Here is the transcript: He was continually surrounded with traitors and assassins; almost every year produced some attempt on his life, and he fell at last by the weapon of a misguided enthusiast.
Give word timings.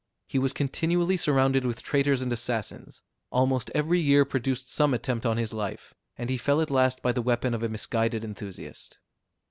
He 0.27 0.39
was 0.39 0.51
continually 0.51 1.15
surrounded 1.15 1.63
with 1.63 1.83
traitors 1.83 2.23
and 2.23 2.33
assassins; 2.33 3.03
almost 3.31 3.69
every 3.75 3.99
year 3.99 4.25
produced 4.25 4.67
some 4.73 4.95
attempt 4.95 5.27
on 5.27 5.37
his 5.37 5.53
life, 5.53 5.93
and 6.17 6.27
he 6.31 6.37
fell 6.39 6.59
at 6.59 6.71
last 6.71 7.03
by 7.03 7.11
the 7.11 7.21
weapon 7.21 7.53
of 7.53 7.61
a 7.61 7.69
misguided 7.69 8.23
enthusiast. 8.23 8.97